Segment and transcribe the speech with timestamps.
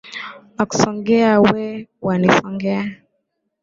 [0.55, 1.63] Nakusongea we
[2.05, 2.83] wanisongea